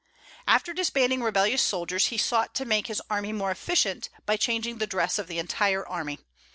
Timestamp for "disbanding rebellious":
0.73-1.61